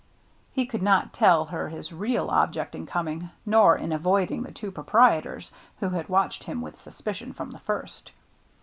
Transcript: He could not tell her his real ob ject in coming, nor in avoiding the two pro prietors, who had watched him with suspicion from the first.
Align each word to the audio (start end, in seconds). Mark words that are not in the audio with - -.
He 0.51 0.65
could 0.65 0.81
not 0.81 1.13
tell 1.13 1.45
her 1.45 1.69
his 1.69 1.93
real 1.93 2.31
ob 2.31 2.53
ject 2.53 2.73
in 2.73 2.87
coming, 2.87 3.29
nor 3.45 3.77
in 3.77 3.91
avoiding 3.93 4.41
the 4.41 4.51
two 4.51 4.71
pro 4.71 4.83
prietors, 4.83 5.51
who 5.79 5.89
had 5.89 6.09
watched 6.09 6.43
him 6.45 6.59
with 6.59 6.81
suspicion 6.81 7.33
from 7.33 7.51
the 7.51 7.59
first. 7.59 8.09